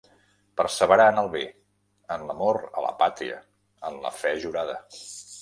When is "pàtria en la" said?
3.03-4.15